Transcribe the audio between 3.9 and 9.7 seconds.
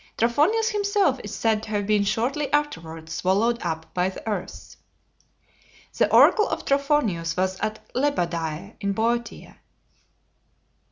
by the earth. The oracle of Trophonius was at Lebadea in Boeotia.